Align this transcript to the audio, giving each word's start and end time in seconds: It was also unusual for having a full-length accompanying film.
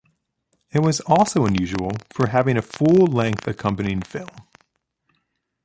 It 0.71 0.79
was 0.79 0.99
also 1.01 1.45
unusual 1.45 1.91
for 2.09 2.29
having 2.29 2.57
a 2.57 2.63
full-length 2.63 3.47
accompanying 3.47 4.01
film. 4.01 4.47